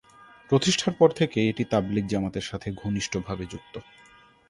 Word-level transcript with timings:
প্রতিষ্ঠার 0.49 0.93
পর 0.99 1.09
থেকেই 1.11 1.49
এটি 1.49 1.63
তাবলিগ 1.63 2.05
জামাতের 2.07 2.41
সাথে 2.41 2.67
ঘনিষ্ঠভাবে 2.81 3.45
যুক্ত। 3.45 3.73